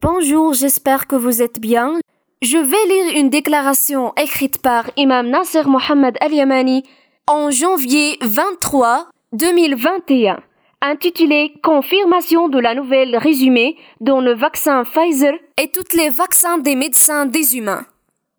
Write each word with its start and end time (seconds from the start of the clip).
Bonjour, 0.00 0.54
j'espère 0.54 1.06
que 1.06 1.16
vous 1.16 1.42
êtes 1.42 1.60
bien. 1.60 1.98
Je 2.40 2.56
vais 2.56 2.86
lire 2.88 3.20
une 3.20 3.28
déclaration 3.28 4.14
écrite 4.16 4.62
par 4.62 4.88
Imam 4.96 5.28
Nasser 5.28 5.64
Mohamed 5.64 6.16
Al-Yamani 6.22 6.82
en 7.26 7.50
janvier 7.50 8.16
23 8.22 9.10
2021, 9.34 10.38
intitulée 10.80 11.52
Confirmation 11.62 12.48
de 12.48 12.58
la 12.58 12.74
nouvelle 12.74 13.18
résumée 13.18 13.76
dont 14.00 14.22
le 14.22 14.32
vaccin 14.32 14.82
Pfizer 14.84 15.34
et 15.62 15.68
tous 15.68 15.94
les 15.94 16.08
vaccins 16.08 16.56
des 16.56 16.74
médecins 16.74 17.26
des 17.26 17.58
humains. 17.58 17.84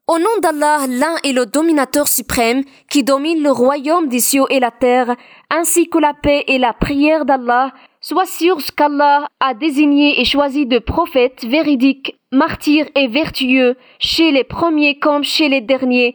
Au 0.08 0.18
nom 0.18 0.38
d'Allah, 0.42 0.88
l'un 0.90 1.18
est 1.24 1.34
le 1.34 1.46
dominateur 1.46 2.08
suprême 2.08 2.64
qui 2.90 3.04
domine 3.04 3.44
le 3.44 3.52
royaume 3.52 4.08
des 4.08 4.20
cieux 4.20 4.46
et 4.50 4.60
la 4.60 4.72
terre, 4.72 5.16
ainsi 5.52 5.88
que 5.88 6.00
la 6.00 6.16
paix 6.16 6.46
et 6.48 6.58
la 6.58 6.74
prière 6.74 7.26
d'Allah, 7.26 7.72
Sois 8.06 8.26
sûr 8.26 8.58
qu'Allah 8.76 9.30
a 9.40 9.54
désigné 9.54 10.20
et 10.20 10.26
choisi 10.26 10.66
de 10.66 10.78
prophètes 10.78 11.46
véridiques, 11.46 12.20
martyrs 12.34 12.90
et 12.96 13.08
vertueux, 13.08 13.78
chez 13.98 14.32
les 14.32 14.44
premiers 14.44 15.00
comme 15.00 15.24
chez 15.24 15.48
les 15.48 15.62
derniers, 15.62 16.14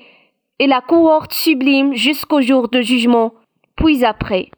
et 0.58 0.66
la 0.66 0.82
cohorte 0.82 1.32
sublime 1.32 1.94
jusqu'au 1.94 2.42
jour 2.42 2.68
de 2.68 2.82
jugement, 2.82 3.32
puis 3.74 4.04
après. 4.04 4.50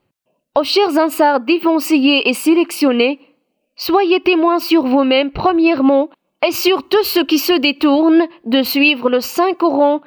Aux 0.59 0.65
chers 0.65 0.99
ansars 0.99 1.39
défoncés 1.39 2.23
et 2.25 2.33
sélectionnés, 2.33 3.21
soyez 3.77 4.19
témoins 4.19 4.59
sur 4.59 4.83
vous-même 4.83 5.31
premièrement 5.31 6.09
et 6.45 6.51
sur 6.51 6.89
tous 6.89 7.05
ceux 7.05 7.25
qui 7.25 7.39
se 7.39 7.53
détournent 7.53 8.27
de 8.45 8.65
suivre 8.65 9.09
le 9.09 9.21
Saint 9.21 9.53
Coran 9.53 10.01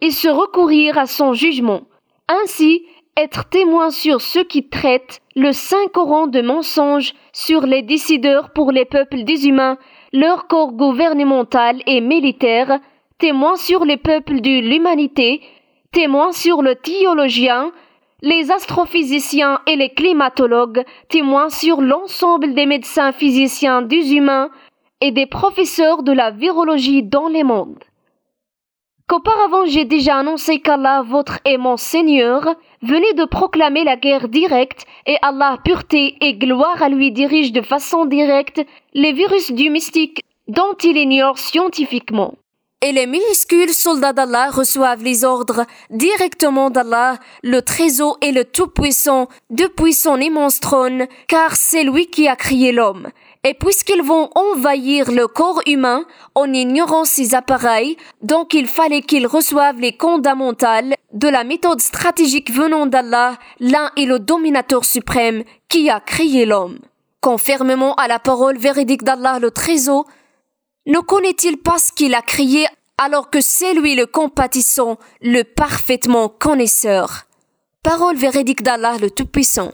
et 0.00 0.12
se 0.12 0.28
recourir 0.28 0.96
à 0.96 1.06
son 1.06 1.32
jugement. 1.32 1.82
Ainsi, 2.28 2.84
être 3.18 3.48
témoin 3.48 3.90
sur 3.90 4.20
ceux 4.20 4.44
qui 4.44 4.68
traitent 4.68 5.20
le 5.34 5.52
Saint-Coran 5.52 6.28
de 6.28 6.40
mensonges 6.40 7.14
sur 7.32 7.66
les 7.66 7.82
décideurs 7.82 8.50
pour 8.50 8.70
les 8.70 8.84
peuples 8.84 9.24
des 9.24 9.48
humains, 9.48 9.76
leur 10.12 10.46
corps 10.46 10.72
gouvernemental 10.72 11.82
et 11.86 12.00
militaire, 12.00 12.78
témoin 13.18 13.56
sur 13.56 13.84
les 13.84 13.96
peuples 13.96 14.40
de 14.40 14.60
l'humanité, 14.60 15.42
témoin 15.90 16.30
sur 16.30 16.62
le 16.62 16.76
théologien, 16.76 17.72
les 18.22 18.52
astrophysiciens 18.52 19.60
et 19.66 19.74
les 19.74 19.90
climatologues, 19.90 20.84
témoins 21.08 21.50
sur 21.50 21.80
l'ensemble 21.80 22.54
des 22.54 22.66
médecins 22.66 23.10
physiciens 23.10 23.82
des 23.82 24.14
humains 24.14 24.50
et 25.00 25.10
des 25.10 25.26
professeurs 25.26 26.04
de 26.04 26.12
la 26.12 26.30
virologie 26.30 27.02
dans 27.02 27.28
les 27.28 27.44
mondes 27.44 27.82
qu'auparavant 29.08 29.64
j'ai 29.66 29.84
déjà 29.84 30.18
annoncé 30.18 30.60
qu'Allah, 30.60 31.02
votre 31.02 31.38
et 31.44 31.56
mon 31.56 31.76
Seigneur, 31.76 32.54
venait 32.82 33.14
de 33.14 33.24
proclamer 33.24 33.82
la 33.82 33.96
guerre 33.96 34.28
directe 34.28 34.84
et 35.06 35.16
Allah, 35.22 35.58
pureté 35.64 36.16
et 36.20 36.34
gloire 36.34 36.82
à 36.82 36.88
lui, 36.88 37.10
dirige 37.10 37.52
de 37.52 37.62
façon 37.62 38.04
directe 38.06 38.60
les 38.94 39.12
virus 39.12 39.50
du 39.50 39.70
mystique 39.70 40.22
dont 40.46 40.74
il 40.82 40.96
ignore 40.96 41.38
scientifiquement. 41.38 42.34
Et 42.80 42.92
les 42.92 43.06
minuscules 43.06 43.74
soldats 43.74 44.12
d'Allah 44.12 44.50
reçoivent 44.50 45.02
les 45.02 45.24
ordres 45.24 45.64
directement 45.90 46.70
d'Allah, 46.70 47.16
le 47.42 47.60
trésor 47.60 48.16
et 48.22 48.30
le 48.30 48.44
Tout-Puissant, 48.44 49.26
depuis 49.50 49.92
son 49.92 50.20
immense 50.20 50.60
trône, 50.60 51.08
car 51.26 51.56
c'est 51.56 51.82
lui 51.82 52.06
qui 52.06 52.28
a 52.28 52.36
créé 52.36 52.70
l'homme. 52.70 53.08
Et 53.48 53.54
puisqu'ils 53.54 54.02
vont 54.02 54.28
envahir 54.34 55.10
le 55.10 55.26
corps 55.26 55.62
humain 55.64 56.04
en 56.34 56.52
ignorant 56.52 57.06
ses 57.06 57.34
appareils, 57.34 57.96
donc 58.20 58.52
il 58.52 58.66
fallait 58.66 59.00
qu'ils 59.00 59.26
reçoivent 59.26 59.80
les 59.80 59.96
fondamentales 59.98 60.94
de 61.14 61.28
la 61.28 61.44
méthode 61.44 61.80
stratégique 61.80 62.52
venant 62.52 62.84
d'Allah, 62.84 63.38
l'un 63.58 63.90
est 63.96 64.04
le 64.04 64.18
dominateur 64.18 64.84
suprême 64.84 65.44
qui 65.70 65.88
a 65.88 65.98
créé 65.98 66.44
l'homme. 66.44 66.78
Conformément 67.22 67.94
à 67.94 68.06
la 68.06 68.18
parole 68.18 68.58
véridique 68.58 69.02
d'Allah 69.02 69.38
le 69.38 69.50
trésor, 69.50 70.04
ne 70.86 70.98
connaît-il 70.98 71.56
pas 71.56 71.78
ce 71.78 71.90
qu'il 71.90 72.14
a 72.14 72.20
créé 72.20 72.66
alors 72.98 73.30
que 73.30 73.40
c'est 73.40 73.72
lui 73.72 73.94
le 73.94 74.04
compatissant, 74.04 74.98
le 75.22 75.42
parfaitement 75.42 76.28
connaisseur? 76.28 77.22
Parole 77.82 78.16
véridique 78.16 78.62
d'Allah 78.62 78.98
le 79.00 79.10
Tout-Puissant. 79.10 79.72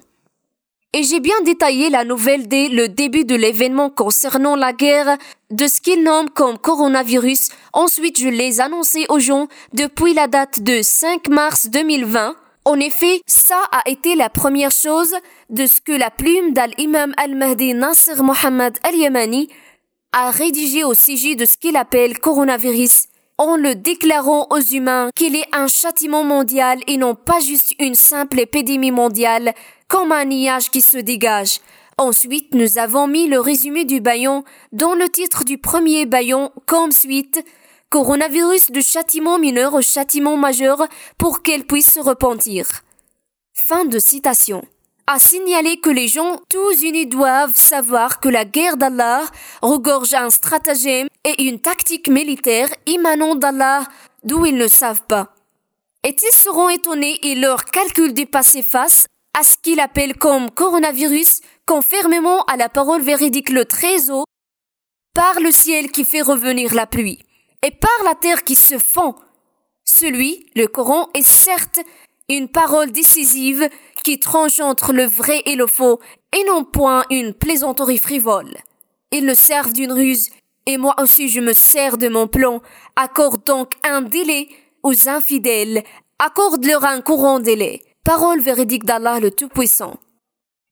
Et 0.97 1.03
j'ai 1.03 1.19
bien 1.19 1.35
détaillé 1.45 1.91
la 1.91 2.05
nouvelle 2.05 2.47
dès 2.47 2.69
le 2.69 2.89
début 2.89 3.25
de 3.25 3.35
l'événement 3.35 3.91
concernant 3.91 4.55
la 4.55 4.73
guerre 4.73 5.19
de 5.51 5.67
ce 5.67 5.81
qu'ils 5.81 6.05
nomment 6.05 6.31
comme 6.31 6.57
coronavirus. 6.57 7.49
Ensuite, 7.73 8.21
je 8.21 8.29
l'ai 8.29 8.61
annoncé 8.61 9.05
aux 9.09 9.19
gens 9.19 9.49
depuis 9.73 10.15
la 10.15 10.29
date 10.29 10.63
de 10.63 10.83
5 10.83 11.27
mars 11.31 11.69
2020. 11.69 12.37
En 12.65 12.79
effet, 12.79 13.23
ça 13.27 13.61
a 13.73 13.91
été 13.91 14.15
la 14.15 14.31
première 14.31 14.71
chose 14.71 15.17
de 15.51 15.67
ce 15.67 15.81
que 15.81 15.91
la 15.91 16.13
plume 16.13 16.53
d'Al-Imam 16.53 17.13
Al-Mahdi 17.17 17.75
Nasser 17.75 18.23
Mohammed 18.23 18.79
Al-Yamani 18.85 19.49
a 20.13 20.31
rédigé 20.31 20.85
au 20.85 20.95
sujet 20.95 21.35
de 21.35 21.45
ce 21.45 21.57
qu'il 21.57 21.75
appelle 21.75 22.21
coronavirus 22.21 23.09
en 23.39 23.57
le 23.57 23.75
déclarant 23.75 24.47
aux 24.51 24.61
humains 24.61 25.11
qu'il 25.17 25.35
est 25.35 25.49
un 25.53 25.67
châtiment 25.67 26.23
mondial 26.23 26.79
et 26.87 26.97
non 26.97 27.17
pas 27.17 27.41
juste 27.41 27.75
une 27.81 27.97
simple 27.97 28.39
épidémie 28.39 28.93
mondiale 28.93 29.55
comme 29.89 30.13
un 30.13 30.25
nuage 30.25 30.71
qui 30.71 30.81
se 30.81 30.99
dégage. 30.99 31.61
Ensuite, 31.97 32.55
nous 32.55 32.79
avons 32.79 33.07
mis 33.07 33.29
le 33.29 33.39
résumé 33.39 33.85
du 33.85 34.01
baillon 34.01 34.45
dans 34.73 34.95
le 34.95 35.09
titre 35.09 35.45
du 35.45 35.59
premier 35.59 36.07
baillon 36.07 36.51
comme 36.67 36.93
suite 36.93 37.45
Coronavirus 37.91 38.73
de 38.73 38.81
châtiment 38.81 39.39
mineur 39.39 39.75
au 39.75 39.81
châtiment 39.81 40.37
majeur 40.37 40.89
pour 41.17 41.43
qu'elle 41.43 41.65
puisse 41.65 41.93
se 41.93 42.01
repentir. 42.01 42.67
Fin 43.53 43.85
de 43.85 44.01
citation. 44.01 44.65
A 45.07 45.21
signaler 45.21 45.77
que 45.77 45.91
les 45.91 46.09
gens 46.09 46.41
tous 46.49 46.83
unis 46.83 47.07
doivent 47.07 47.55
savoir 47.55 48.19
que 48.19 48.29
la 48.29 48.45
guerre 48.45 48.77
d'Allah 48.77 49.23
regorge 49.63 50.15
un 50.15 50.31
stratagème 50.31 51.07
et 51.25 51.45
une 51.45 51.61
tactique 51.61 52.09
militaire 52.09 52.69
émanant 52.87 53.37
d'Allah 53.37 53.85
d'où 54.25 54.45
ils 54.45 54.57
ne 54.57 54.67
savent 54.67 55.05
pas. 55.07 55.35
Et 56.03 56.17
ils 56.21 56.35
seront 56.35 56.71
étonnés 56.71 57.19
et 57.23 57.37
leur 57.37 57.65
calcul 57.65 58.13
dépassé 58.13 58.63
face 58.63 59.07
à 59.35 59.43
ce 59.43 59.57
qu'il 59.59 59.81
appelle 59.81 60.17
comme 60.17 60.51
coronavirus, 60.51 61.41
conformément 61.67 62.43
à 62.45 62.57
la 62.57 62.69
parole 62.69 63.03
véridique 63.03 63.51
le 63.51 63.65
trésor, 63.65 64.25
par 65.13 65.41
le 65.41 65.51
ciel 65.51 65.91
qui 65.91 66.05
fait 66.05 66.23
revenir 66.23 66.73
la 66.75 66.87
pluie, 66.87 67.19
et 67.63 67.73
par 67.73 68.05
la 68.05 68.15
terre 68.15 68.45
qui 68.45 68.55
se 68.55 68.79
fond. 68.79 69.15
Celui, 69.85 70.47
le 70.55 70.67
Coran, 70.67 71.09
est 71.15 71.27
certes 71.27 71.81
une 72.31 72.49
parole 72.49 72.91
décisive 72.91 73.69
qui 74.03 74.19
tranche 74.19 74.61
entre 74.61 74.93
le 74.93 75.05
vrai 75.05 75.43
et 75.47 75.57
le 75.57 75.67
faux, 75.67 76.01
et 76.33 76.45
non 76.45 76.65
point 76.65 77.05
une 77.11 77.35
plaisanterie 77.35 77.99
frivole. 77.99 78.57
Ils 79.11 79.27
ne 79.27 79.35
servent 79.35 79.73
d'une 79.73 79.93
ruse, 79.93 80.31
et 80.67 80.79
moi 80.79 80.95
aussi 81.03 81.29
je 81.29 81.41
me 81.41 81.53
sers 81.53 81.99
de 81.99 82.09
mon 82.09 82.27
plan. 82.27 82.63
Accorde 82.97 83.45
donc 83.45 83.75
un 83.83 84.01
délai 84.01 84.49
aux 84.83 85.09
infidèles, 85.09 85.83
accorde-leur 86.19 86.85
un 86.85 87.01
courant 87.01 87.41
délai 87.41 87.83
parole 88.05 88.41
véridique 88.41 88.85
d'Allah 88.85 89.19
le 89.19 89.31
Tout-Puissant. 89.31 89.95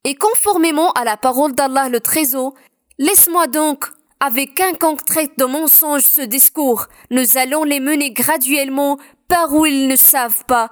Et 0.04 0.14
conformément 0.14 0.92
à 0.92 1.04
la 1.04 1.16
parole 1.16 1.54
d'Allah 1.54 1.88
le 1.88 1.98
Trésor, 1.98 2.52
laisse-moi 2.98 3.46
donc, 3.46 3.86
avec 4.20 4.60
un 4.60 4.74
concret 4.74 5.30
de 5.38 5.44
mensonges 5.46 6.02
ce 6.02 6.20
discours, 6.20 6.88
nous 7.10 7.38
allons 7.38 7.64
les 7.64 7.80
mener 7.80 8.10
graduellement 8.10 8.98
par 9.28 9.52
où 9.54 9.64
ils 9.64 9.88
ne 9.88 9.96
savent 9.96 10.44
pas, 10.44 10.68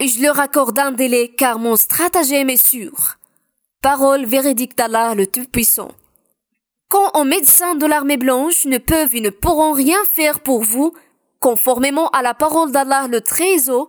et 0.00 0.08
je 0.08 0.20
leur 0.20 0.40
accorde 0.40 0.78
un 0.80 0.90
délai 0.90 1.28
car 1.28 1.60
mon 1.60 1.76
stratagème 1.76 2.50
est 2.50 2.56
sûr. 2.56 3.16
Parole 3.80 4.26
véridique 4.26 4.76
d'Allah 4.76 5.14
le 5.14 5.28
Tout-Puissant. 5.28 5.92
Quand 6.88 7.10
en 7.14 7.24
médecins 7.24 7.76
de 7.76 7.86
l'armée 7.86 8.16
blanche 8.16 8.64
ne 8.64 8.78
peuvent 8.78 9.14
et 9.14 9.20
ne 9.20 9.30
pourront 9.30 9.72
rien 9.72 10.02
faire 10.10 10.40
pour 10.40 10.64
vous, 10.64 10.92
conformément 11.38 12.08
à 12.08 12.22
la 12.22 12.34
parole 12.34 12.72
d'Allah 12.72 13.06
le 13.06 13.20
Trésor, 13.20 13.88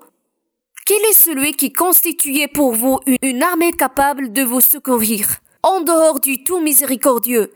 quel 0.90 1.04
est 1.04 1.14
celui 1.14 1.54
qui 1.54 1.72
constituait 1.72 2.48
pour 2.48 2.74
vous 2.74 3.00
une 3.22 3.44
armée 3.44 3.74
capable 3.74 4.32
de 4.34 4.42
vous 4.42 4.60
secourir? 4.60 5.38
En 5.62 5.82
dehors 5.82 6.20
du 6.20 6.44
tout 6.44 6.60
miséricordieux, 6.62 7.52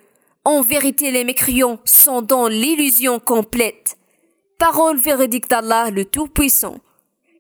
en 0.46 0.62
vérité 0.62 1.10
les 1.10 1.24
mécréants 1.24 1.80
sont 1.84 2.22
dans 2.22 2.48
l'illusion 2.48 3.18
complète. 3.18 3.98
Parole 4.60 5.00
véridique 5.00 5.50
d'Allah 5.50 5.90
le 5.90 6.06
Tout-Puissant. 6.06 6.78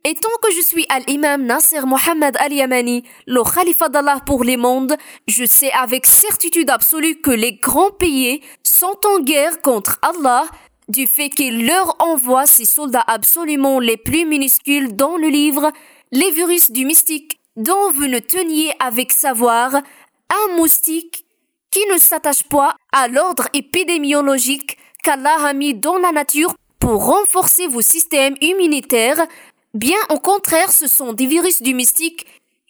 Et 0.03 0.15
tant 0.15 0.35
que 0.41 0.51
je 0.55 0.61
suis 0.61 0.87
Al-Imam 0.89 1.45
Nasser 1.45 1.81
Mohammed 1.81 2.37
Al-Yamani, 2.39 3.03
le 3.27 3.43
Khalifa 3.43 3.87
d'Allah 3.87 4.19
pour 4.25 4.43
les 4.43 4.57
mondes, 4.57 4.97
je 5.27 5.45
sais 5.45 5.71
avec 5.73 6.07
certitude 6.07 6.71
absolue 6.71 7.21
que 7.21 7.29
les 7.29 7.53
grands 7.53 7.91
pays 7.91 8.41
sont 8.63 8.97
en 9.05 9.19
guerre 9.19 9.61
contre 9.61 9.99
Allah 10.01 10.47
du 10.89 11.07
fait 11.07 11.29
qu'il 11.29 11.65
leur 11.65 11.95
envoie 11.99 12.45
ses 12.45 12.65
soldats 12.65 13.03
absolument 13.07 13.79
les 13.79 13.97
plus 13.97 14.25
minuscules 14.25 14.95
dans 14.95 15.17
le 15.17 15.27
livre 15.27 15.71
Les 16.11 16.31
virus 16.31 16.71
du 16.71 16.85
mystique 16.85 17.39
dont 17.55 17.91
vous 17.93 18.07
ne 18.07 18.19
teniez 18.19 18.73
avec 18.79 19.11
savoir 19.11 19.75
un 19.75 20.55
moustique 20.57 21.25
qui 21.71 21.85
ne 21.91 21.97
s'attache 21.97 22.43
pas 22.43 22.75
à 22.91 23.07
l'ordre 23.07 23.47
épidémiologique 23.53 24.77
qu'Allah 25.03 25.47
a 25.47 25.53
mis 25.53 25.73
dans 25.73 25.97
la 25.97 26.11
nature 26.11 26.55
pour 26.79 27.05
renforcer 27.05 27.67
vos 27.67 27.81
systèmes 27.81 28.35
immunitaires, 28.41 29.25
bien 29.73 29.97
au 30.09 30.19
contraire 30.19 30.71
ce 30.71 30.87
sont 30.87 31.13
des 31.13 31.25
virus 31.25 31.61
du 31.61 31.73
mystique 31.73 32.25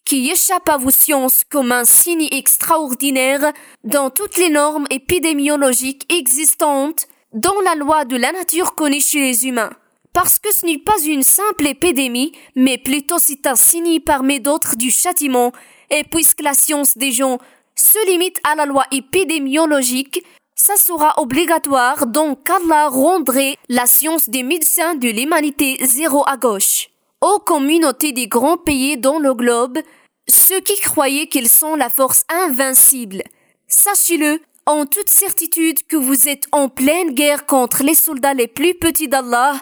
qui 0.06 0.30
échappe 0.30 0.70
à 0.70 0.78
vos 0.78 0.92
sciences 0.92 1.44
comme 1.50 1.72
un 1.72 1.86
signe 1.86 2.28
extraordinaire 2.32 3.52
dans 3.84 4.10
toutes 4.10 4.38
les 4.38 4.50
normes 4.50 4.86
épidémiologiques 4.90 6.06
existantes 6.14 7.08
dans 7.34 7.60
la 7.62 7.76
loi 7.76 8.06
de 8.06 8.16
la 8.16 8.32
nature 8.32 8.76
connue 8.76 9.02
chez 9.02 9.20
les 9.20 9.48
humains. 9.48 9.72
Parce 10.14 10.38
que 10.38 10.54
ce 10.54 10.66
n'est 10.66 10.78
pas 10.78 11.00
une 11.04 11.24
simple 11.24 11.68
épidémie, 11.68 12.34
mais 12.56 12.78
plutôt 12.78 13.18
c'est 13.18 13.48
un 13.48 13.56
signe 13.56 14.00
parmi 14.00 14.40
d'autres 14.40 14.76
du 14.76 14.92
châtiment, 14.92 15.52
et 15.90 16.04
puisque 16.04 16.42
la 16.42 16.54
science 16.54 16.98
des 16.98 17.12
gens 17.12 17.40
se 17.76 18.06
limite 18.08 18.40
à 18.44 18.56
la 18.56 18.66
loi 18.66 18.86
épidémiologique, 18.92 20.24
ça 20.56 20.76
sera 20.78 21.20
obligatoire 21.20 22.06
donc 22.06 22.44
qu'Allah 22.44 22.88
rendrait 22.90 23.58
la 23.70 23.88
science 23.88 24.30
des 24.30 24.44
médecins 24.44 24.94
de 24.94 25.10
l'humanité 25.10 25.78
zéro 25.82 26.24
à 26.28 26.38
gauche. 26.38 26.90
Aux 27.22 27.40
communautés 27.40 28.12
des 28.12 28.28
grands 28.28 28.58
pays 28.58 28.98
dans 28.98 29.18
le 29.18 29.34
globe, 29.34 29.80
ceux 30.28 30.60
qui 30.60 30.80
croyaient 30.80 31.28
qu'ils 31.28 31.50
sont 31.50 31.76
la 31.76 31.90
force 31.90 32.24
invincible, 32.30 33.24
sachez-le 33.68 34.40
en 34.66 34.86
toute 34.86 35.10
certitude 35.10 35.86
que 35.88 35.98
vous 35.98 36.30
êtes 36.30 36.46
en 36.52 36.70
pleine 36.70 37.12
guerre 37.12 37.46
contre 37.46 37.84
les 37.84 37.96
soldats 37.96 38.34
les 38.34 38.48
plus 38.48 38.74
petits 38.76 39.08
d'Allah, 39.08 39.56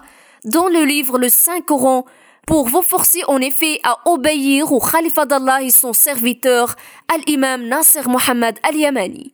dans 0.45 0.67
le 0.67 0.83
livre 0.83 1.17
le 1.17 1.29
Saint-Coran, 1.29 2.05
pour 2.45 2.67
vous 2.67 2.81
forcer 2.81 3.21
en 3.27 3.39
effet 3.39 3.79
à 3.83 3.97
obéir 4.09 4.71
au 4.71 4.79
Khalifa 4.79 5.25
d'Allah 5.25 5.61
et 5.61 5.69
son 5.69 5.93
serviteur, 5.93 6.75
Al-Imam 7.13 7.63
Nasser 7.63 8.01
Muhammad 8.07 8.59
Al-Yamani. 8.63 9.33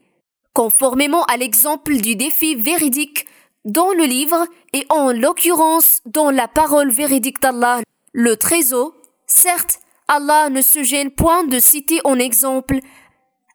Conformément 0.53 1.23
à 1.25 1.37
l'exemple 1.37 1.95
du 1.97 2.15
défi 2.15 2.55
véridique 2.55 3.25
dans 3.65 3.91
le 3.91 4.03
livre 4.05 4.45
et 4.73 4.85
en 4.89 5.11
l'occurrence 5.11 6.01
dans 6.05 6.31
la 6.31 6.47
parole 6.47 6.89
véridique 6.89 7.41
d'Allah, 7.41 7.81
le 8.13 8.37
trésor, 8.37 8.93
certes, 9.25 9.79
Allah 10.07 10.49
ne 10.49 10.61
se 10.61 10.83
gêne 10.83 11.11
point 11.11 11.43
de 11.43 11.59
citer 11.59 11.99
en 12.05 12.17
exemple 12.17 12.79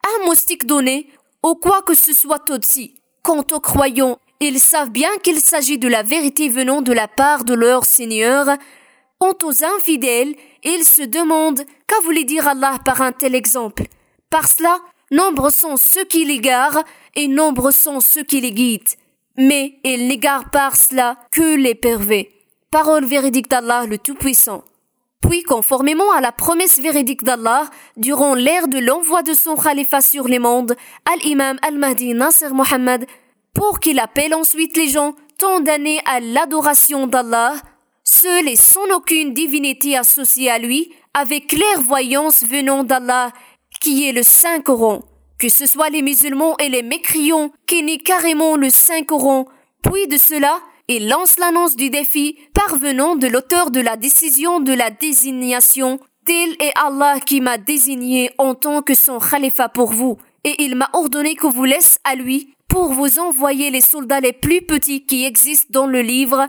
un 0.05 0.27
moustique 0.27 0.67
donné 0.67 1.09
ou 1.43 1.55
quoi 1.55 1.83
que 1.83 1.95
ce 1.95 2.13
soit 2.13 2.51
aussi. 2.51 2.95
Quant 3.23 3.45
aux 3.53 3.61
croyants, 3.61 4.19
ils 4.41 4.59
savent 4.59 4.91
bien 4.91 5.11
qu'il 5.23 5.39
s'agit 5.41 5.79
de 5.79 5.89
la 5.89 6.03
vérité 6.03 6.49
venant 6.49 6.83
de 6.83 6.93
la 6.93 7.09
part 7.09 7.45
de 7.45 7.55
leur 7.55 7.85
Seigneur. 7.85 8.47
Quant 9.19 9.37
aux 9.45 9.65
infidèles, 9.65 10.35
ils 10.65 10.85
se 10.85 11.03
demandent 11.03 11.65
qu'a 11.87 12.01
voulu 12.03 12.25
dire 12.25 12.49
Allah 12.49 12.79
par 12.85 13.03
un 13.03 13.13
tel 13.13 13.35
exemple? 13.35 13.85
Par 14.31 14.49
cela, 14.49 14.81
nombreux 15.11 15.51
sont 15.51 15.77
ceux 15.77 16.05
qui 16.05 16.25
l'égarent 16.25 16.83
et 17.15 17.29
nombreux 17.29 17.73
sont 17.73 18.01
ceux 18.01 18.25
qui 18.25 18.41
les 18.41 18.53
guident. 18.53 18.97
Mais 19.37 19.79
ils 19.85 20.09
n'égarent 20.09 20.51
par 20.51 20.77
cela 20.77 21.17
que 21.31 21.57
les 21.57 21.75
pervers. 21.75 22.27
Parole 22.71 23.05
véridique 23.05 23.49
d'Allah 23.49 23.87
le 23.87 23.99
Tout-Puissant. 23.99 24.65
Puis, 25.23 25.43
conformément 25.45 26.11
à 26.13 26.21
la 26.21 26.33
promesse 26.33 26.79
véridique 26.79 27.23
d'Allah, 27.23 27.71
durant 27.97 28.35
l'ère 28.35 28.69
de 28.69 28.79
l'envoi 28.79 29.23
de 29.23 29.33
son 29.33 29.57
khalifa 29.57 30.01
sur 30.01 30.29
les 30.29 30.39
mondes, 30.39 30.77
Al-Imam 31.11 31.59
Al-Mahdi 31.63 32.13
Nasser 32.13 32.51
Muhammad 32.51 33.07
pour 33.55 33.81
qu'il 33.81 33.99
appelle 33.99 34.35
ensuite 34.35 34.77
les 34.77 34.89
gens 34.89 35.15
condamnés 35.41 36.01
à 36.07 36.21
l'adoration 36.21 37.07
d'Allah, 37.07 37.55
seuls 38.05 38.49
et 38.49 38.57
sans 38.57 38.87
aucune 38.95 39.35
divinité 39.35 39.97
associée 39.97 40.51
à 40.51 40.59
lui, 40.59 40.93
avec 41.15 41.49
clairvoyance 41.49 42.45
venant 42.45 42.85
d'Allah, 42.85 43.33
qui 43.81 44.09
est 44.09 44.13
le 44.13 44.23
Saint-Coran, 44.23 45.03
que 45.39 45.49
ce 45.49 45.67
soit 45.67 45.91
les 45.91 46.03
musulmans 46.03 46.57
et 46.59 46.69
les 46.69 46.83
mécréants 46.83 47.51
qui 47.67 47.83
nient 47.83 47.99
carrément 47.99 48.57
le 48.57 48.71
Saint-Coran, 48.71 49.47
puis 49.83 50.07
de 50.07 50.17
cela, 50.17 50.61
il 50.89 51.09
lance 51.09 51.39
l'annonce 51.39 51.77
du 51.77 51.91
défi 51.91 52.39
parvenant 52.55 53.17
de 53.17 53.27
l'auteur 53.27 53.71
de 53.71 53.81
la 53.81 53.97
décision 53.97 54.61
de 54.61 54.73
la 54.73 54.91
désignation. 54.91 56.01
Tel 56.25 56.51
est 56.61 56.73
Allah 56.77 57.19
qui 57.21 57.41
m'a 57.41 57.59
désigné 57.59 58.31
en 58.39 58.55
tant 58.55 58.83
que 58.83 58.95
son 58.95 59.19
khalifa 59.19 59.69
pour 59.69 59.93
vous, 59.93 60.19
et 60.45 60.63
il 60.63 60.77
m'a 60.77 60.91
ordonné 60.93 61.35
que 61.35 61.47
vous 61.47 61.65
laisse 61.65 61.99
à 62.05 62.15
lui 62.15 62.55
pour 62.69 62.93
vous 62.93 63.19
envoyer 63.19 63.71
les 63.71 63.81
soldats 63.81 64.21
les 64.21 64.33
plus 64.33 64.63
petits 64.63 65.05
qui 65.05 65.25
existent 65.25 65.69
dans 65.71 65.87
le 65.87 66.01
livre, 66.01 66.49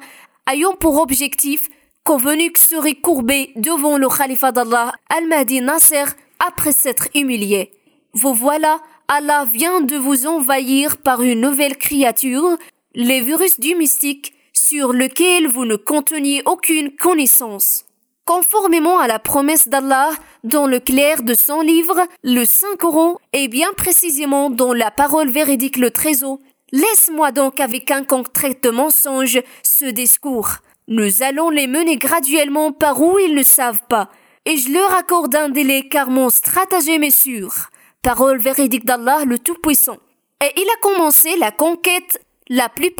ayant 0.49 0.75
pour 0.75 1.01
objectif 1.01 1.69
convenu 2.03 2.51
que 2.51 2.59
serait 2.59 2.95
courbé 2.95 3.51
devant 3.55 3.97
le 3.97 4.09
khalifa 4.09 4.51
d'Allah, 4.51 4.91
Al-Mahdi 5.09 5.61
Nasser, 5.61 6.05
après 6.45 6.73
s'être 6.73 7.07
humilié. 7.15 7.71
Vous 8.13 8.33
voilà, 8.33 8.79
Allah 9.07 9.45
vient 9.51 9.81
de 9.81 9.95
vous 9.95 10.27
envahir 10.27 10.97
par 10.97 11.21
une 11.21 11.41
nouvelle 11.41 11.77
créature, 11.77 12.57
les 12.95 13.21
virus 13.21 13.59
du 13.59 13.75
mystique, 13.75 14.33
sur 14.53 14.93
lequel 14.93 15.47
vous 15.47 15.65
ne 15.65 15.75
conteniez 15.75 16.41
aucune 16.45 16.95
connaissance. 16.95 17.85
Conformément 18.25 18.99
à 18.99 19.07
la 19.07 19.19
promesse 19.19 19.67
d'Allah 19.67 20.11
dans 20.43 20.67
le 20.67 20.79
clair 20.79 21.23
de 21.23 21.33
son 21.33 21.61
livre, 21.61 22.01
le 22.23 22.45
Saint-Coran, 22.45 23.17
et 23.33 23.47
bien 23.47 23.73
précisément 23.75 24.49
dans 24.49 24.73
la 24.73 24.91
parole 24.91 25.29
véridique 25.29 25.77
le 25.77 25.91
trésor, 25.91 26.39
laisse-moi 26.71 27.31
donc 27.31 27.59
avec 27.59 27.91
un 27.91 28.03
concret 28.03 28.57
mensonge 28.71 29.41
ce 29.63 29.85
discours. 29.85 30.49
Nous 30.87 31.23
allons 31.23 31.49
les 31.49 31.67
mener 31.67 31.97
graduellement 31.97 32.71
par 32.71 33.01
où 33.01 33.19
ils 33.19 33.35
ne 33.35 33.43
savent 33.43 33.83
pas, 33.89 34.09
et 34.45 34.57
je 34.57 34.71
leur 34.71 34.93
accorde 34.95 35.35
un 35.35 35.49
délai 35.49 35.87
car 35.89 36.09
mon 36.09 36.29
stratagème 36.29 37.03
est 37.03 37.11
sûr. 37.17 37.69
Parole 38.01 38.39
véridique 38.39 38.85
d'Allah 38.85 39.23
le 39.25 39.39
Tout-Puissant. 39.39 39.97
Et 40.43 40.51
il 40.57 40.67
a 40.69 40.81
commencé 40.81 41.37
la 41.37 41.51
conquête 41.51 42.19
la 42.55 42.69
plus 42.69 42.91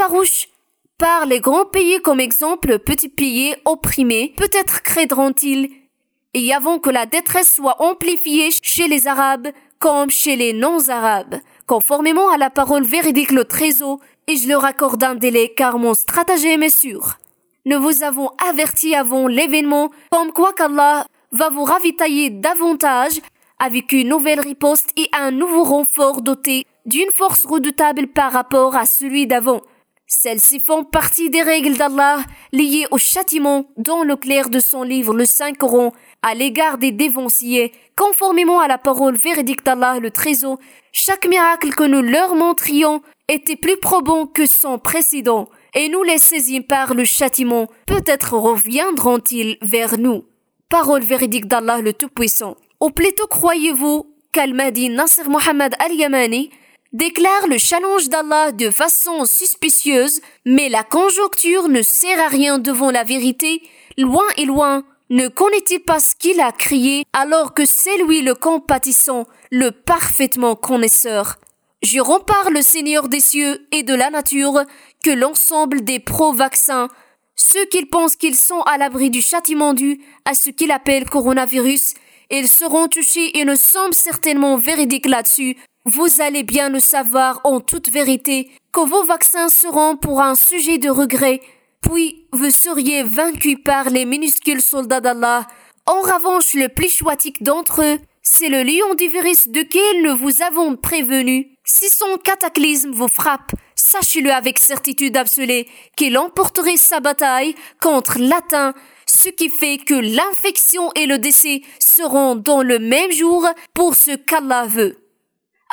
par 0.97 1.27
les 1.27 1.39
grands 1.39 1.65
pays 1.65 2.01
comme 2.01 2.19
exemple 2.19 2.79
petits 2.79 3.07
pays 3.07 3.53
opprimés, 3.65 4.33
peut-être 4.35 4.81
craindront-ils, 4.81 5.69
et 6.33 6.51
avant 6.51 6.79
que 6.79 6.89
la 6.89 7.05
détresse 7.05 7.53
soit 7.53 7.79
amplifiée 7.79 8.49
chez 8.63 8.87
les 8.87 9.05
Arabes 9.05 9.49
comme 9.77 10.09
chez 10.09 10.35
les 10.35 10.53
non-Arabes, 10.53 11.35
conformément 11.67 12.31
à 12.31 12.39
la 12.39 12.49
parole 12.49 12.83
véridique 12.83 13.29
le 13.29 13.45
trésor, 13.45 13.99
et 14.25 14.37
je 14.37 14.47
leur 14.47 14.65
accorde 14.65 15.03
un 15.03 15.13
délai 15.13 15.53
car 15.55 15.77
mon 15.77 15.93
stratagème 15.93 16.63
est 16.63 16.75
sûr. 16.75 17.19
Nous 17.67 17.79
vous 17.79 18.01
avons 18.01 18.31
averti 18.49 18.95
avant 18.95 19.27
l'événement, 19.27 19.91
comme 20.09 20.31
quoi 20.31 20.53
qu'Allah 20.53 21.05
va 21.31 21.49
vous 21.49 21.63
ravitailler 21.63 22.31
davantage 22.31 23.21
avec 23.59 23.91
une 23.91 24.07
nouvelle 24.07 24.39
riposte 24.39 24.89
et 24.97 25.09
un 25.13 25.29
nouveau 25.29 25.63
renfort 25.63 26.23
doté 26.23 26.65
d'une 26.85 27.11
force 27.11 27.45
redoutable 27.45 28.07
par 28.07 28.31
rapport 28.31 28.75
à 28.75 28.85
celui 28.85 29.27
d'avant. 29.27 29.61
Celles-ci 30.05 30.59
font 30.59 30.83
partie 30.83 31.29
des 31.29 31.41
règles 31.41 31.77
d'Allah 31.77 32.19
liées 32.51 32.85
au 32.91 32.97
châtiment 32.97 33.65
dans 33.77 34.03
le 34.03 34.15
clair 34.15 34.49
de 34.49 34.59
son 34.59 34.83
livre 34.83 35.13
le 35.13 35.25
Saint-Coran 35.25 35.91
à 36.21 36.35
l'égard 36.35 36.77
des 36.77 36.91
dévanciers, 36.91 37.71
conformément 37.97 38.59
à 38.59 38.67
la 38.67 38.77
parole 38.77 39.15
véridique 39.15 39.63
d'Allah 39.63 39.99
le 39.99 40.11
trésor. 40.11 40.59
Chaque 40.91 41.25
miracle 41.25 41.73
que 41.73 41.83
nous 41.83 42.01
leur 42.01 42.35
montrions 42.35 43.01
était 43.27 43.55
plus 43.55 43.77
probant 43.77 44.27
que 44.27 44.45
son 44.45 44.77
précédent, 44.77 45.49
et 45.73 45.89
nous 45.89 46.03
les 46.03 46.17
saisîmes 46.19 46.63
par 46.63 46.93
le 46.93 47.05
châtiment. 47.05 47.67
Peut-être 47.87 48.33
reviendront-ils 48.33 49.57
vers 49.61 49.97
nous. 49.97 50.25
Parole 50.69 51.03
véridique 51.03 51.47
d'Allah 51.47 51.79
le 51.81 51.93
Tout-Puissant. 51.93 52.57
Ou 52.81 52.89
plutôt 52.89 53.27
croyez-vous 53.27 54.05
qu'Al-Mahdi 54.33 54.89
Nasser 54.89 55.23
Muhammad 55.29 55.73
Al-Yamani 55.79 56.51
déclare 56.93 57.47
le 57.47 57.57
challenge 57.57 58.07
d'Allah 58.09 58.51
de 58.51 58.69
façon 58.69 59.25
suspicieuse, 59.25 60.21
mais 60.45 60.69
la 60.69 60.83
conjoncture 60.83 61.67
ne 61.67 61.81
sert 61.81 62.19
à 62.19 62.27
rien 62.27 62.59
devant 62.59 62.91
la 62.91 63.03
vérité. 63.03 63.61
Loin 63.97 64.25
et 64.37 64.45
loin, 64.45 64.83
ne 65.09 65.27
connaît-il 65.27 65.79
pas 65.79 65.99
ce 65.99 66.15
qu'il 66.15 66.39
a 66.39 66.51
crié 66.51 67.03
alors 67.13 67.53
que 67.53 67.65
c'est 67.65 67.97
lui 68.03 68.21
le 68.21 68.35
compatissant, 68.35 69.25
le 69.51 69.71
parfaitement 69.71 70.55
connaisseur? 70.55 71.35
Je 71.81 71.99
rempare 71.99 72.49
le 72.51 72.61
Seigneur 72.61 73.09
des 73.09 73.19
cieux 73.19 73.67
et 73.71 73.83
de 73.83 73.93
la 73.93 74.09
nature 74.09 74.63
que 75.03 75.11
l'ensemble 75.11 75.83
des 75.83 75.99
pro-vaccins, 75.99 76.87
ceux 77.35 77.65
qu'ils 77.65 77.89
pensent 77.89 78.15
qu'ils 78.15 78.37
sont 78.37 78.61
à 78.61 78.77
l'abri 78.77 79.09
du 79.09 79.21
châtiment 79.21 79.73
dû 79.73 79.99
à 80.23 80.33
ce 80.33 80.49
qu'il 80.49 80.71
appelle 80.71 81.09
coronavirus, 81.09 81.95
ils 82.31 82.47
seront 82.47 82.87
touchés 82.87 83.37
et 83.37 83.45
ne 83.45 83.55
sommes 83.55 83.91
certainement 83.91 84.57
véridiques 84.57 85.07
là-dessus, 85.07 85.57
vous 85.85 86.21
allez 86.21 86.43
bien 86.43 86.69
le 86.69 86.79
savoir 86.79 87.41
en 87.43 87.59
toute 87.59 87.89
vérité 87.89 88.49
que 88.71 88.79
vos 88.79 89.03
vaccins 89.03 89.49
seront 89.49 89.97
pour 89.97 90.21
un 90.21 90.35
sujet 90.35 90.77
de 90.77 90.89
regret, 90.89 91.41
puis 91.81 92.25
vous 92.31 92.51
seriez 92.51 93.03
vaincus 93.03 93.57
par 93.63 93.89
les 93.89 94.05
minuscules 94.05 94.61
soldats 94.61 95.01
d'Allah. 95.01 95.45
En 95.85 95.99
revanche, 95.99 96.53
le 96.53 96.69
plus 96.69 96.89
choitique 96.89 97.43
d'entre 97.43 97.83
eux, 97.83 97.99
c'est 98.21 98.47
le 98.47 98.63
lion 98.63 98.95
du 98.95 99.09
virus 99.09 99.49
duquel 99.49 100.03
nous 100.03 100.15
vous 100.15 100.41
avons 100.41 100.77
prévenu. 100.77 101.57
Si 101.65 101.89
son 101.89 102.17
cataclysme 102.17 102.91
vous 102.91 103.09
frappe, 103.09 103.51
sachez-le 103.75 104.31
avec 104.31 104.59
certitude 104.59 105.17
absolue 105.17 105.65
qu'il 105.97 106.17
emporterait 106.17 106.77
sa 106.77 107.01
bataille 107.01 107.55
contre 107.81 108.19
latin, 108.19 108.73
ce 109.05 109.27
qui 109.27 109.49
fait 109.49 109.77
que 109.77 109.93
l'infection 109.93 110.93
et 110.93 111.05
le 111.05 111.19
décès 111.19 111.61
seront 111.79 112.35
dans 112.35 112.63
le 112.63 112.79
même 112.79 113.11
jour 113.11 113.45
pour 113.73 113.95
ce 113.95 114.15
qu'Allah 114.15 114.65
veut. 114.65 115.02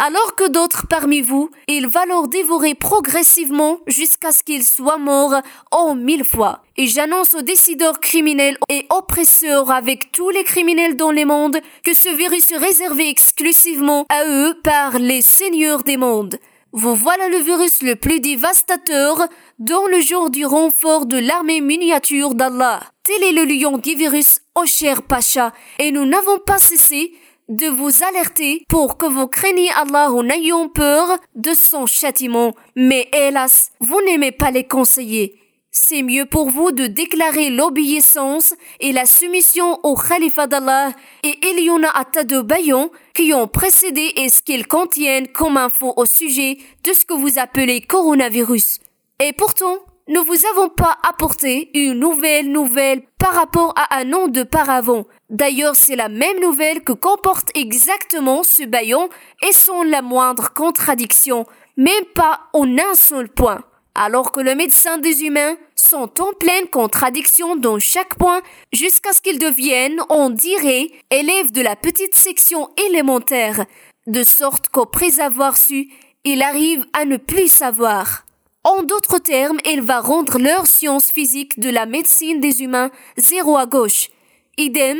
Alors 0.00 0.34
que 0.34 0.48
d'autres 0.48 0.86
parmi 0.86 1.20
vous, 1.20 1.50
il 1.68 1.86
va 1.86 2.06
leur 2.06 2.26
dévorer 2.26 2.74
progressivement 2.74 3.80
jusqu'à 3.86 4.32
ce 4.32 4.42
qu'ils 4.42 4.64
soient 4.64 4.96
morts 4.96 5.42
en 5.70 5.94
mille 5.94 6.24
fois. 6.24 6.62
Et 6.78 6.86
j'annonce 6.86 7.34
aux 7.34 7.42
décideurs 7.42 8.00
criminels 8.00 8.56
et 8.70 8.86
oppresseurs 8.88 9.70
avec 9.70 10.10
tous 10.10 10.30
les 10.30 10.42
criminels 10.42 10.96
dans 10.96 11.10
les 11.10 11.26
mondes 11.26 11.58
que 11.84 11.92
ce 11.92 12.08
virus 12.16 12.50
est 12.50 12.56
réservé 12.56 13.10
exclusivement 13.10 14.06
à 14.08 14.24
eux 14.26 14.58
par 14.64 14.98
les 14.98 15.20
seigneurs 15.20 15.82
des 15.82 15.98
mondes. 15.98 16.38
Vous 16.72 16.94
voilà 16.94 17.28
le 17.28 17.38
virus 17.38 17.82
le 17.82 17.94
plus 17.94 18.20
dévastateur 18.20 19.26
dans 19.58 19.86
le 19.86 20.00
jour 20.00 20.30
du 20.30 20.46
renfort 20.46 21.04
de 21.04 21.18
l'armée 21.18 21.60
miniature 21.60 22.34
d'Allah. 22.34 22.80
Tel 23.02 23.22
est 23.22 23.32
le 23.32 23.44
lion 23.44 23.76
du 23.76 23.94
virus, 23.96 24.40
ô 24.54 24.64
cher 24.64 25.02
Pacha, 25.02 25.52
et 25.78 25.90
nous 25.90 26.06
n'avons 26.06 26.38
pas 26.38 26.58
cessé 26.58 27.12
de 27.50 27.66
vous 27.66 28.02
alerter 28.04 28.64
pour 28.68 28.96
que 28.96 29.06
vous 29.06 29.26
craigniez 29.26 29.70
Allah 29.72 30.10
ou 30.12 30.22
n'ayons 30.22 30.68
peur 30.68 31.18
de 31.34 31.52
son 31.52 31.84
châtiment. 31.84 32.54
Mais 32.76 33.08
hélas, 33.12 33.72
vous 33.80 34.00
n'aimez 34.06 34.32
pas 34.32 34.52
les 34.52 34.64
conseiller. 34.64 35.36
C'est 35.72 36.02
mieux 36.02 36.26
pour 36.26 36.50
vous 36.50 36.72
de 36.72 36.86
déclarer 36.86 37.50
l'obéissance 37.50 38.54
et 38.80 38.92
la 38.92 39.06
soumission 39.06 39.78
au 39.84 39.94
Khalifa 39.94 40.46
d'Allah 40.46 40.90
et 41.22 41.38
il 41.42 41.62
y 41.62 41.70
en 41.70 41.82
a 41.84 41.98
un 41.98 42.04
tas 42.04 42.24
de 42.24 42.40
baillons 42.40 42.90
qui 43.14 43.32
ont 43.34 43.46
précédé 43.46 44.12
et 44.16 44.28
ce 44.28 44.42
qu'ils 44.42 44.66
contiennent 44.66 45.28
comme 45.28 45.56
info 45.56 45.92
au 45.96 46.06
sujet 46.06 46.58
de 46.82 46.92
ce 46.92 47.04
que 47.04 47.14
vous 47.14 47.38
appelez 47.38 47.82
coronavirus. 47.82 48.80
Et 49.20 49.32
pourtant, 49.32 49.76
ne 50.10 50.18
vous 50.18 50.44
avons 50.46 50.68
pas 50.68 50.98
apporté 51.08 51.70
une 51.72 52.00
nouvelle 52.00 52.50
nouvelle 52.50 53.02
par 53.16 53.32
rapport 53.32 53.72
à 53.76 54.00
un 54.00 54.12
an 54.12 54.26
de 54.26 54.42
paravent. 54.42 55.06
D'ailleurs, 55.30 55.76
c'est 55.76 55.94
la 55.94 56.08
même 56.08 56.40
nouvelle 56.40 56.82
que 56.82 56.90
comporte 56.92 57.50
exactement 57.54 58.42
ce 58.42 58.64
baillon 58.64 59.08
et 59.48 59.52
sans 59.52 59.84
la 59.84 60.02
moindre 60.02 60.52
contradiction, 60.52 61.46
même 61.76 62.04
pas 62.12 62.40
en 62.52 62.76
un 62.76 62.94
seul 62.94 63.28
point. 63.28 63.62
Alors 63.94 64.32
que 64.32 64.40
le 64.40 64.56
médecin 64.56 64.98
des 64.98 65.22
humains 65.22 65.56
sont 65.76 66.20
en 66.20 66.32
pleine 66.32 66.66
contradiction 66.66 67.54
dans 67.54 67.78
chaque 67.78 68.16
point 68.16 68.40
jusqu'à 68.72 69.12
ce 69.12 69.22
qu'ils 69.22 69.38
deviennent, 69.38 70.00
on 70.08 70.30
dirait, 70.30 70.88
élèves 71.10 71.52
de 71.52 71.62
la 71.62 71.76
petite 71.76 72.16
section 72.16 72.68
élémentaire, 72.88 73.64
de 74.08 74.24
sorte 74.24 74.70
qu'après 74.70 75.20
avoir 75.20 75.56
su, 75.56 75.88
il 76.24 76.42
arrive 76.42 76.84
à 76.94 77.04
ne 77.04 77.16
plus 77.16 77.48
savoir. 77.48 78.24
En 78.62 78.82
d'autres 78.82 79.18
termes, 79.18 79.58
il 79.64 79.80
va 79.80 80.00
rendre 80.00 80.38
leur 80.38 80.66
science 80.66 81.10
physique 81.10 81.58
de 81.60 81.70
la 81.70 81.86
médecine 81.86 82.40
des 82.40 82.62
humains 82.62 82.90
zéro 83.16 83.56
à 83.56 83.64
gauche. 83.64 84.10
Idem, 84.58 84.98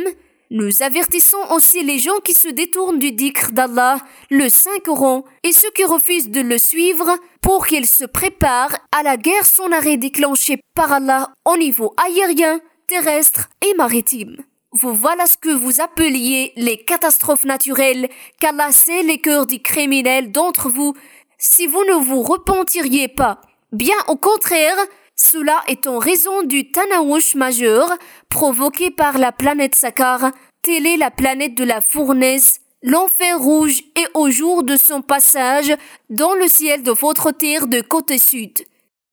nous 0.49 0.81
avertissons 0.81 1.37
aussi 1.51 1.83
les 1.83 1.99
gens 1.99 2.19
qui 2.23 2.33
se 2.33 2.47
détournent 2.47 2.97
du 2.97 3.11
dikr 3.11 3.51
d'Allah, 3.51 3.99
le 4.31 4.49
Saint 4.49 4.79
Coran, 4.83 5.25
et 5.43 5.51
ceux 5.51 5.69
qui 5.75 5.83
refusent 5.83 6.31
de 6.31 6.41
le 6.41 6.57
suivre 6.57 7.15
pour 7.41 7.67
qu'ils 7.67 7.85
se 7.85 8.03
préparent 8.03 8.75
à 8.91 9.03
la 9.03 9.15
guerre 9.15 9.45
sans 9.45 9.71
arrêt 9.71 9.97
déclenchée 9.97 10.59
par 10.73 10.91
Allah 10.91 11.31
au 11.45 11.55
niveau 11.55 11.93
aérien, 12.03 12.59
terrestre 12.87 13.49
et 13.61 13.75
maritime. 13.75 14.37
Vous 14.73 14.95
voilà 14.95 15.27
ce 15.27 15.37
que 15.37 15.53
vous 15.53 15.81
appeliez 15.81 16.51
les 16.55 16.83
catastrophes 16.83 17.45
naturelles, 17.45 18.09
qu'Allah 18.39 18.71
sait 18.71 19.03
les 19.03 19.19
cœurs 19.19 19.45
des 19.45 19.61
criminels 19.61 20.31
d'entre 20.31 20.67
vous 20.67 20.95
si 21.37 21.67
vous 21.67 21.83
ne 21.85 22.03
vous 22.03 22.23
repentiriez 22.23 23.07
pas 23.07 23.41
Bien 23.71 23.95
au 24.09 24.17
contraire, 24.17 24.75
cela 25.15 25.63
est 25.67 25.87
en 25.87 25.97
raison 25.97 26.43
du 26.43 26.71
Tanawush 26.71 27.35
majeur 27.35 27.89
provoqué 28.27 28.91
par 28.91 29.17
la 29.17 29.31
planète 29.31 29.75
Sakar, 29.75 30.31
telle 30.61 30.85
est 30.85 30.97
la 30.97 31.09
planète 31.09 31.55
de 31.55 31.63
la 31.63 31.79
fournaise, 31.79 32.59
l'enfer 32.83 33.39
rouge 33.39 33.81
et 33.95 34.05
au 34.13 34.29
jour 34.29 34.63
de 34.63 34.75
son 34.75 35.01
passage 35.01 35.73
dans 36.09 36.33
le 36.33 36.49
ciel 36.49 36.83
de 36.83 36.91
votre 36.91 37.31
terre 37.31 37.67
de 37.67 37.79
côté 37.79 38.17
sud. 38.17 38.59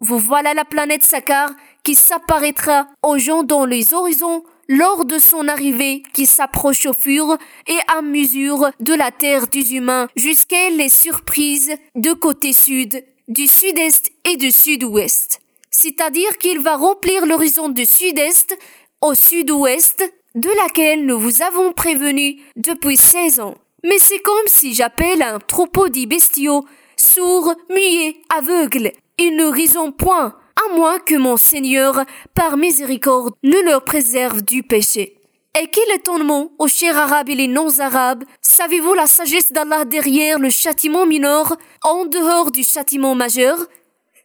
Vous 0.01 0.19
voilà 0.19 0.55
la 0.55 0.65
planète 0.65 1.05
Sakar 1.05 1.51
qui 1.85 1.95
s'apparaîtra 1.95 2.89
aux 3.05 3.19
gens 3.19 3.45
dans 3.45 3.65
les 3.65 3.95
horizons 3.95 4.43
lors 4.69 5.05
de 5.05 5.21
son 5.21 5.47
arrivée 5.47 6.03
qui 6.15 6.27
s'approche 6.27 6.85
au 6.87 6.93
fur 6.93 7.39
et 7.69 7.79
à 7.97 8.03
mesure 8.03 8.71
de 8.81 8.93
la 8.93 9.13
terre 9.13 9.47
des 9.47 9.75
humains 9.75 10.09
jusqu'à 10.17 10.69
les 10.71 10.89
surprises 10.89 11.77
de 11.95 12.13
côté 12.13 12.53
sud 12.53 13.05
du 13.29 13.47
sud-est 13.47 14.11
et 14.25 14.37
du 14.37 14.51
sud-ouest. 14.51 15.41
C'est-à-dire 15.71 16.39
qu'il 16.39 16.61
va 16.61 16.77
remplir 16.77 17.27
l'horizon 17.27 17.69
du 17.69 17.85
sud-est 17.85 18.59
au 19.03 19.15
sud-ouest 19.15 20.03
de 20.35 20.49
laquelle 20.63 21.05
nous 21.05 21.19
vous 21.19 21.43
avons 21.43 21.73
prévenu 21.73 22.41
depuis 22.57 22.97
16 22.97 23.41
ans. 23.41 23.55
Mais 23.85 23.99
c'est 23.99 24.19
comme 24.21 24.47
si 24.47 24.75
j'appelle 24.75 25.23
un 25.23 25.39
troupeau 25.39 25.89
de 25.89 26.07
bestiaux, 26.07 26.65
sourds, 26.97 27.55
muets, 27.71 28.17
aveugles. 28.35 28.93
Ils 29.19 29.37
ne 29.37 29.47
risent 29.47 29.79
point, 29.97 30.35
à 30.57 30.75
moins 30.75 30.99
que 30.99 31.17
mon 31.17 31.37
Seigneur, 31.37 32.05
par 32.35 32.57
miséricorde, 32.57 33.35
ne 33.43 33.61
leur 33.61 33.85
préserve 33.85 34.43
du 34.43 34.63
péché. 34.63 35.18
Et 35.61 35.67
quel 35.67 35.91
étonnement, 35.93 36.53
aux 36.61 36.69
chers 36.69 36.97
arabes 36.97 37.31
et 37.31 37.35
les 37.35 37.49
non-arabes, 37.49 38.23
savez-vous 38.43 38.95
la 38.95 39.09
sagesse 39.09 39.51
d'Allah 39.51 39.85
derrière 39.85 40.39
le 40.39 40.51
châtiment 40.51 41.05
mineur, 41.05 41.57
en 41.83 42.05
dehors 42.05 42.53
du 42.53 42.63
châtiment 42.63 43.17
majeur? 43.17 43.59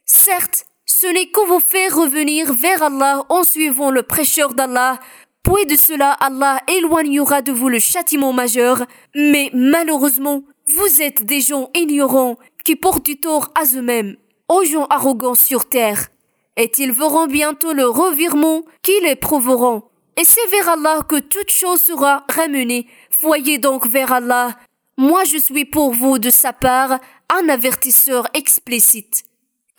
Certes, 0.04 0.64
ce 0.86 1.08
n'est 1.08 1.32
qu'on 1.32 1.46
vous 1.46 1.58
faire 1.58 1.96
revenir 1.96 2.52
vers 2.52 2.84
Allah 2.84 3.24
en 3.30 3.42
suivant 3.42 3.90
le 3.90 4.04
prêcheur 4.04 4.54
d'Allah, 4.54 5.00
puis 5.42 5.66
de 5.66 5.74
cela 5.74 6.12
Allah 6.12 6.60
éloignera 6.68 7.42
de 7.42 7.50
vous 7.50 7.68
le 7.68 7.80
châtiment 7.80 8.32
majeur, 8.32 8.84
mais 9.16 9.50
malheureusement, 9.52 10.44
vous 10.76 11.02
êtes 11.02 11.24
des 11.24 11.40
gens 11.40 11.68
ignorants 11.74 12.36
qui 12.64 12.76
portent 12.76 13.06
du 13.06 13.18
tort 13.18 13.50
à 13.56 13.64
eux-mêmes, 13.74 14.16
aux 14.48 14.62
gens 14.62 14.86
arrogants 14.86 15.34
sur 15.34 15.68
terre, 15.68 16.10
et 16.56 16.70
ils 16.78 16.92
verront 16.92 17.26
bientôt 17.26 17.72
le 17.72 17.88
revirement 17.88 18.62
qu'ils 18.82 19.06
éprouveront. 19.06 19.82
Et 20.16 20.24
c'est 20.24 20.46
vers 20.46 20.68
Allah 20.68 21.00
que 21.08 21.18
toute 21.18 21.50
chose 21.50 21.82
sera 21.82 22.24
ramenée. 22.28 22.86
Voyez 23.20 23.58
donc 23.58 23.86
vers 23.86 24.12
Allah. 24.12 24.56
Moi 24.96 25.24
je 25.24 25.38
suis 25.38 25.64
pour 25.64 25.92
vous 25.92 26.18
de 26.18 26.30
sa 26.30 26.52
part 26.52 27.00
un 27.30 27.48
avertisseur 27.48 28.28
explicite. 28.34 29.24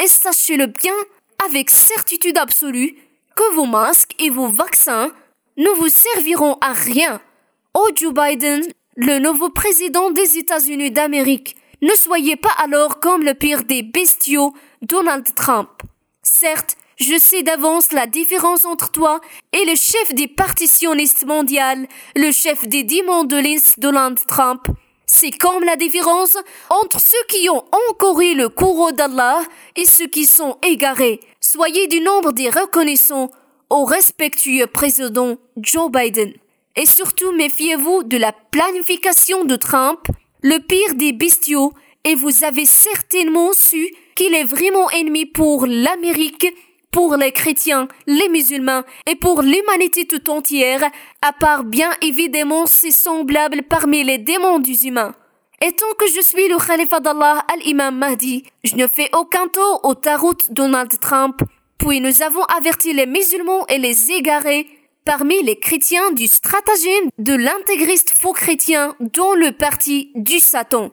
Et 0.04 0.08
sachez-le 0.08 0.68
bien 0.68 0.96
avec 1.46 1.70
certitude 1.70 2.38
absolue 2.38 2.96
que 3.36 3.54
vos 3.54 3.66
masques 3.66 4.16
et 4.20 4.30
vos 4.30 4.48
vaccins 4.48 5.12
ne 5.58 5.70
vous 5.78 5.90
serviront 5.90 6.58
à 6.60 6.74
rien. 6.74 7.22
Oh 7.74 7.90
Joe 7.96 8.14
Biden, 8.14 8.64
le 8.98 9.20
nouveau 9.20 9.50
président 9.50 10.12
des 10.12 10.38
États-Unis 10.38 10.92
d'Amérique, 10.92 11.56
ne 11.82 11.94
soyez 11.96 12.36
pas 12.36 12.54
alors 12.58 13.00
comme 13.00 13.24
le 13.24 13.34
pire 13.34 13.64
des 13.64 13.84
bestiaux 13.84 14.54
Donald 14.82 15.28
Trump. 15.36 15.70
Certes, 16.24 16.78
je 16.98 17.18
sais 17.18 17.44
d'avance 17.44 17.92
la 17.92 18.08
différence 18.08 18.66
entre 18.66 18.92
toi 18.92 19.20
et 19.52 19.66
le 19.66 19.76
chef 19.76 20.14
des 20.14 20.28
partitionnistes 20.28 21.26
mondiales, 21.26 21.88
le 22.16 22.32
chef 22.32 22.68
des 22.68 22.84
démons 22.84 23.24
de 23.26 23.36
l'Est 23.36 23.80
Donald 23.80 24.20
Trump. 24.28 24.68
C'est 25.06 25.32
comme 25.32 25.64
la 25.64 25.76
différence 25.76 26.38
entre 26.70 27.00
ceux 27.00 27.24
qui 27.30 27.50
ont 27.50 27.64
encouru 27.90 28.34
le 28.34 28.50
courroux 28.50 28.92
d'Allah 28.92 29.40
et 29.76 29.86
ceux 29.86 30.08
qui 30.08 30.26
sont 30.26 30.58
égarés. 30.64 31.20
Soyez 31.40 31.88
du 31.88 32.02
nombre 32.02 32.32
des 32.32 32.50
reconnaissants 32.50 33.30
au 33.70 33.86
respectueux 33.86 34.68
président 34.68 35.38
Joe 35.58 35.92
Biden. 35.92 36.34
Et 36.76 36.86
surtout 36.86 37.32
méfiez-vous 37.34 38.04
de 38.04 38.18
la 38.18 38.34
planification 38.34 39.46
de 39.46 39.56
Trump, 39.56 40.00
le 40.42 40.60
pire 40.60 40.96
des 40.96 41.14
bestiaux, 41.14 41.74
et 42.04 42.16
vous 42.16 42.44
avez 42.44 42.66
certainement 42.66 43.52
su 43.54 43.90
qu'il 44.16 44.34
est 44.34 44.44
vraiment 44.44 44.90
ennemi 44.92 45.26
pour 45.26 45.66
l'Amérique 45.66 46.48
pour 46.96 47.18
les 47.18 47.34
chrétiens, 47.34 47.90
les 48.08 48.30
musulmans 48.30 48.84
et 49.06 49.18
pour 49.18 49.42
l'humanité 49.42 50.08
tout 50.08 50.30
entière, 50.30 50.82
à 51.22 51.34
part 51.34 51.66
bien 51.66 51.90
évidemment 52.02 52.68
ses 52.68 52.92
semblables 52.92 53.64
parmi 53.64 54.02
les 54.06 54.18
démons 54.18 54.60
du 54.60 54.76
humain. 54.76 55.14
Et 55.62 55.74
tant 55.74 55.92
que 56.00 56.08
je 56.08 56.22
suis 56.22 56.48
le 56.48 56.58
khalifa 56.58 57.02
d'Allah 57.02 57.46
al-Imam 57.54 57.98
Mahdi, 57.98 58.44
je 58.64 58.78
ne 58.78 58.88
fais 58.88 59.10
aucun 59.12 59.50
tort 59.50 59.82
au 59.84 59.94
tarot 59.94 60.36
Donald 60.52 60.98
Trump, 61.02 61.42
puis 61.78 62.00
nous 62.00 62.22
avons 62.22 62.44
averti 62.58 62.94
les 62.94 63.08
musulmans 63.08 63.68
et 63.68 63.78
les 63.78 64.14
égarés 64.14 64.66
parmi 65.04 65.44
les 65.44 65.60
chrétiens 65.60 66.12
du 66.12 66.28
stratagème 66.28 67.10
de 67.18 67.34
l'intégriste 67.34 68.18
faux 68.18 68.32
chrétien 68.32 68.96
dans 69.02 69.34
le 69.34 69.52
parti 69.52 70.12
du 70.16 70.40
Satan. 70.40 70.92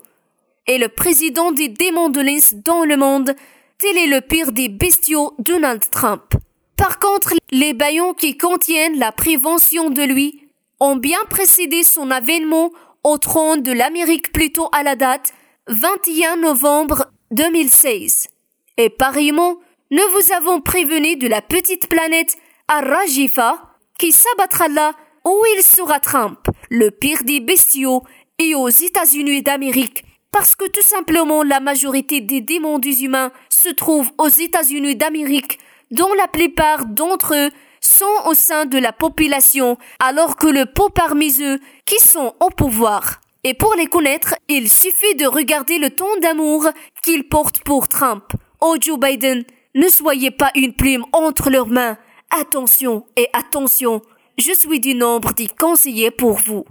Et 0.66 0.78
le 0.78 0.88
président 0.88 1.52
des 1.52 1.68
démons 1.68 2.08
de 2.08 2.20
l'Est 2.20 2.56
dans 2.64 2.84
le 2.84 2.96
monde 2.96 3.36
Tel 3.82 3.98
est 3.98 4.06
le 4.06 4.20
pire 4.20 4.52
des 4.52 4.68
bestiaux 4.68 5.34
Donald 5.40 5.82
Trump. 5.90 6.34
Par 6.76 7.00
contre, 7.00 7.34
les 7.50 7.74
baillons 7.74 8.14
qui 8.14 8.36
contiennent 8.36 8.96
la 8.96 9.10
prévention 9.10 9.90
de 9.90 10.04
lui 10.04 10.46
ont 10.78 10.94
bien 10.94 11.18
précédé 11.28 11.82
son 11.82 12.12
avènement 12.12 12.70
au 13.02 13.18
trône 13.18 13.60
de 13.60 13.72
l'Amérique 13.72 14.30
plutôt 14.30 14.68
à 14.70 14.84
la 14.84 14.94
date 14.94 15.34
21 15.66 16.36
novembre 16.36 17.10
2016. 17.32 18.28
Et 18.76 18.88
pareillement, 18.88 19.56
nous 19.90 20.08
vous 20.12 20.32
avons 20.32 20.60
prévenu 20.60 21.16
de 21.16 21.26
la 21.26 21.42
petite 21.42 21.88
planète 21.88 22.36
Arajifa 22.68 23.78
qui 23.98 24.12
s'abattra 24.12 24.68
là 24.68 24.92
où 25.24 25.36
il 25.56 25.62
sera 25.64 25.98
Trump, 25.98 26.38
le 26.70 26.92
pire 26.92 27.24
des 27.24 27.40
bestiaux, 27.40 28.04
et 28.38 28.54
aux 28.54 28.68
États-Unis 28.68 29.42
d'Amérique 29.42 30.04
Parce 30.32 30.56
que 30.56 30.64
tout 30.64 30.82
simplement 30.82 31.42
la 31.42 31.60
majorité 31.60 32.20
des 32.20 32.40
démons 32.40 32.78
des 32.78 33.04
humains 33.04 33.30
se 33.50 33.68
trouvent 33.68 34.10
aux 34.18 34.28
États-Unis 34.28 34.96
d'Amérique, 34.96 35.58
dont 35.90 36.12
la 36.14 36.26
plupart 36.26 36.86
d'entre 36.86 37.34
eux 37.34 37.50
sont 37.80 38.06
au 38.26 38.32
sein 38.32 38.64
de 38.64 38.78
la 38.78 38.92
population, 38.92 39.76
alors 40.00 40.36
que 40.36 40.46
le 40.46 40.64
pot 40.64 40.88
parmi 40.88 41.34
eux 41.42 41.60
qui 41.84 41.98
sont 42.00 42.34
au 42.40 42.48
pouvoir. 42.48 43.20
Et 43.44 43.54
pour 43.54 43.74
les 43.74 43.86
connaître, 43.86 44.34
il 44.48 44.70
suffit 44.70 45.14
de 45.16 45.26
regarder 45.26 45.78
le 45.78 45.90
ton 45.90 46.16
d'amour 46.22 46.66
qu'ils 47.02 47.28
portent 47.28 47.62
pour 47.64 47.88
Trump. 47.88 48.24
Oh 48.60 48.76
Joe 48.80 48.98
Biden, 48.98 49.44
ne 49.74 49.88
soyez 49.88 50.30
pas 50.30 50.50
une 50.54 50.72
plume 50.72 51.04
entre 51.12 51.50
leurs 51.50 51.66
mains. 51.66 51.98
Attention 52.30 53.04
et 53.16 53.28
attention, 53.34 54.00
je 54.38 54.52
suis 54.52 54.80
du 54.80 54.94
nombre 54.94 55.34
des 55.34 55.48
conseillers 55.48 56.10
pour 56.10 56.38
vous. 56.38 56.64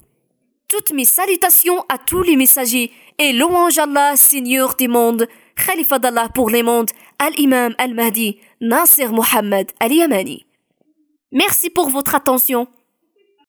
Toutes 0.68 0.94
mes 0.94 1.06
salutations 1.06 1.84
à 1.89 1.98
tous 1.98 2.24
les 2.24 2.38
messagers 2.38 2.91
et 3.22 3.34
louange 3.34 3.78
Allah, 3.78 4.16
Seigneur 4.16 4.74
des 4.75 4.88
mondes, 4.88 5.28
Khalifa 5.56 6.00
d'Allah 6.00 6.30
pour 6.34 6.50
les 6.50 6.63
mondes, 6.63 6.90
Al-Imam 7.20 7.75
Al-Mahdi, 7.78 8.40
Nasser 8.62 9.10
Mohammed 9.10 9.72
Al-Yamani. 9.80 10.46
Merci 11.32 11.70
pour 11.70 11.90
votre 11.90 12.16
attention. 12.16 12.68